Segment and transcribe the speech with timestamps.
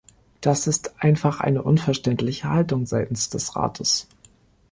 [0.41, 4.07] Das ist einfach eine unverständliche Haltung seitens des Rates!